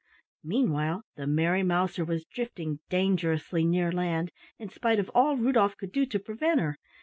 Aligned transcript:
Meanwhile 0.43 1.03
the 1.15 1.27
Merry 1.27 1.61
Mouser 1.61 2.03
was 2.03 2.25
drifting 2.25 2.79
dangerously 2.89 3.63
near 3.65 3.91
land, 3.91 4.31
in 4.57 4.67
spite 4.69 4.97
of 4.97 5.09
all 5.13 5.37
Rudolf 5.37 5.77
could 5.77 5.91
do 5.91 6.07
to 6.07 6.17
prevent 6.17 6.59
her. 6.59 6.79